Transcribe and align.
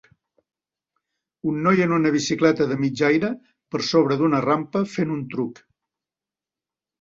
Un 1.51 1.59
noi 1.67 1.83
en 1.85 1.93
una 1.97 2.11
bicicleta 2.15 2.67
de 2.71 2.77
mig 2.85 3.03
aire 3.09 3.29
per 3.75 3.83
sobre 3.89 4.19
d'una 4.23 4.41
rampa, 4.47 4.83
fent 4.97 5.13
un 5.19 5.23
truc. 5.37 5.63